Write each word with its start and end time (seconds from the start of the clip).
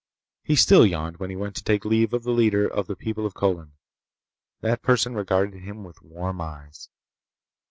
He 0.41 0.55
still 0.55 0.83
yawned 0.83 1.17
when 1.17 1.29
he 1.29 1.35
went 1.35 1.55
to 1.57 1.63
take 1.63 1.85
leave 1.85 2.11
of 2.11 2.23
the 2.23 2.31
leader 2.31 2.67
of 2.67 2.87
the 2.87 2.95
people 2.95 3.23
of 3.23 3.35
Colin. 3.35 3.73
That 4.61 4.81
person 4.81 5.13
regarded 5.13 5.59
him 5.59 5.83
with 5.83 6.01
warm 6.01 6.41
eyes. 6.41 6.89